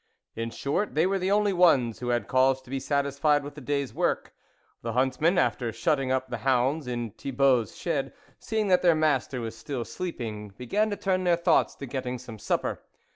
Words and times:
In 0.35 0.49
short, 0.49 0.95
they 0.95 1.05
were 1.05 1.19
the 1.19 1.29
only 1.29 1.53
ones 1.53 1.99
who 1.99 2.09
had 2.09 2.27
cause 2.27 2.59
to 2.63 2.71
be 2.71 2.79
satisfied 2.79 3.43
with 3.43 3.53
the 3.53 3.61
day's 3.61 3.93
work. 3.93 4.33
The 4.81 4.93
huntsmen, 4.93 5.37
after 5.37 5.71
shutting 5.71 6.11
up 6.11 6.27
the 6.27 6.39
hounds 6.39 6.87
in 6.87 7.11
Thibault's 7.11 7.75
shed, 7.75 8.11
seeing 8.39 8.67
that 8.69 8.81
THE 8.81 8.87
WOLF 8.87 8.95
LEADER 8.95 8.95
their 8.95 8.99
master 9.11 9.41
was 9.41 9.55
still 9.55 9.85
sleeping, 9.85 10.55
began 10.57 10.89
to 10.89 10.95
turn 10.97 11.23
their 11.23 11.37
thoughts 11.37 11.75
to 11.75 11.85
getting 11.85 12.17
some 12.17 12.39
sup 12.39 12.63
per. 12.63 12.79